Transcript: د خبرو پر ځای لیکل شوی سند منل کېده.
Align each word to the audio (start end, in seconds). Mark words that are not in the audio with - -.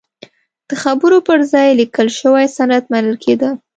د 0.67 0.71
خبرو 0.83 1.17
پر 1.27 1.39
ځای 1.51 1.69
لیکل 1.81 2.07
شوی 2.19 2.45
سند 2.57 2.83
منل 2.91 3.15
کېده. 3.23 3.49